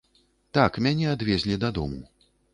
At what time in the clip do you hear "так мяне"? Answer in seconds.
0.57-1.05